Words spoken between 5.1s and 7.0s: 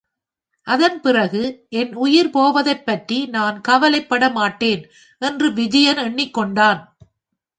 என்று விஜயன் எண்ணிக் கொண்டான்.